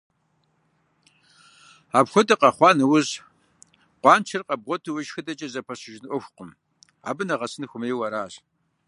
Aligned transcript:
Апхуэдэ 1.97 2.35
къэхъуа 2.39 2.69
нэужь, 2.77 3.13
къуаншэр 4.01 4.41
къэбгъуэту 4.47 4.93
уешхыдэкӀэ 4.93 5.47
зэпэщыжын 5.53 6.05
Ӏуэхукъым, 6.09 6.49
абы 7.09 7.23
нэгъэсын 7.27 7.65
хуэмейуэ 7.69 8.05
аращ. 8.07 8.33